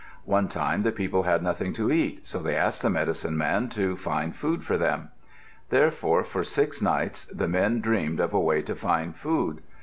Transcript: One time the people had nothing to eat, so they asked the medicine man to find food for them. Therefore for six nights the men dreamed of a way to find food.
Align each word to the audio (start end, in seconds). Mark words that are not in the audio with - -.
One 0.25 0.47
time 0.47 0.81
the 0.81 0.91
people 0.91 1.21
had 1.21 1.43
nothing 1.43 1.73
to 1.73 1.91
eat, 1.91 2.25
so 2.27 2.39
they 2.39 2.55
asked 2.55 2.81
the 2.81 2.89
medicine 2.89 3.37
man 3.37 3.69
to 3.69 3.95
find 3.95 4.35
food 4.35 4.63
for 4.63 4.75
them. 4.75 5.09
Therefore 5.69 6.23
for 6.23 6.43
six 6.43 6.81
nights 6.81 7.25
the 7.25 7.47
men 7.47 7.81
dreamed 7.81 8.19
of 8.19 8.33
a 8.33 8.39
way 8.39 8.63
to 8.63 8.73
find 8.73 9.15
food. 9.15 9.61